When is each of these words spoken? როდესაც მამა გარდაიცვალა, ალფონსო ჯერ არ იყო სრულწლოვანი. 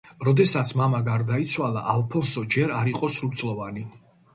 როდესაც 0.27 0.71
მამა 0.79 1.01
გარდაიცვალა, 1.11 1.85
ალფონსო 1.95 2.49
ჯერ 2.59 2.77
არ 2.83 2.95
იყო 2.97 3.15
სრულწლოვანი. 3.19 3.91